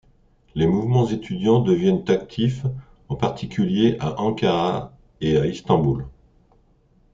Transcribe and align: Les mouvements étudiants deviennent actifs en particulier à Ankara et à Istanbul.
Les 0.55 0.65
mouvements 0.65 1.05
étudiants 1.07 1.59
deviennent 1.59 2.03
actifs 2.07 2.65
en 3.07 3.15
particulier 3.15 3.97
à 3.99 4.19
Ankara 4.19 4.93
et 5.21 5.37
à 5.37 5.45
Istanbul. 5.45 6.07